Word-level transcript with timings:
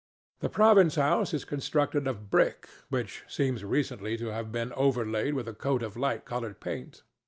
The 0.39 0.49
Province 0.49 0.95
House 0.95 1.31
is 1.31 1.45
constructed 1.45 2.07
of 2.07 2.31
brick, 2.31 2.67
which 2.89 3.23
seems 3.27 3.63
recently 3.63 4.17
to 4.17 4.29
have 4.31 4.51
been 4.51 4.73
overlaid 4.73 5.35
with 5.35 5.47
a 5.47 5.53
coat 5.53 5.83
of 5.83 5.95
light 5.95 6.25
colored 6.25 6.59
paint. 6.59 7.03